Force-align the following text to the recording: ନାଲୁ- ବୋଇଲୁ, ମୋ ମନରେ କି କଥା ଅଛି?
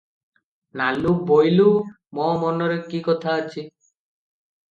ନାଲୁ- 0.79 1.11
ବୋଇଲୁ, 1.31 1.67
ମୋ 2.19 2.31
ମନରେ 2.45 2.79
କି 2.93 3.01
କଥା 3.09 3.35
ଅଛି? 3.43 3.67